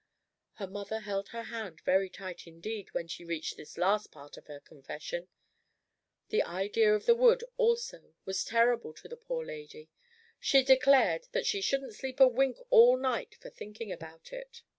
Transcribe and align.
Her 0.53 0.65
mother 0.65 1.01
held 1.01 1.29
her 1.29 1.43
hand 1.43 1.81
very 1.81 2.09
tight 2.09 2.47
indeed 2.47 2.91
when 2.95 3.07
she 3.07 3.23
reached 3.23 3.55
this 3.55 3.77
last 3.77 4.11
part 4.11 4.35
of 4.35 4.45
the 4.45 4.59
confession. 4.61 5.27
The 6.29 6.41
idea 6.41 6.95
of 6.95 7.05
the 7.05 7.13
wood, 7.13 7.43
also, 7.55 8.15
was 8.25 8.43
terrible 8.43 8.95
to 8.95 9.07
the 9.07 9.15
poor 9.15 9.45
lady. 9.45 9.91
She 10.39 10.63
declared 10.63 11.27
that 11.33 11.45
she 11.45 11.61
shouldn't 11.61 11.93
sleep 11.93 12.19
a 12.19 12.27
wink 12.27 12.57
all 12.71 12.97
night 12.97 13.35
for 13.35 13.51
thinking 13.51 13.91
about 13.91 14.33
it. 14.33 14.63